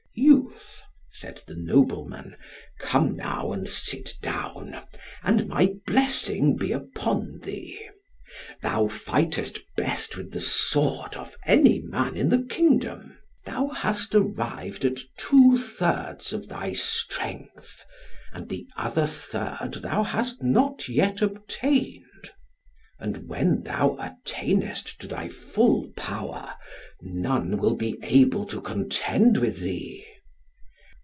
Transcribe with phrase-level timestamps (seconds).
[0.13, 2.35] "Youth," said the nobleman,
[2.79, 4.77] "come now, and sit down,
[5.23, 7.79] and my blessing be upon thee.
[8.61, 13.19] Thou fightest best with the sword of any man in the kingdom.
[13.45, 17.85] Thou hast arrived at two thirds of thy strength,
[18.33, 22.03] and the other third thou hast not yet obtained;
[22.99, 26.53] and when thou attainest to thy full power,
[27.01, 30.05] none will be able to contend with thee.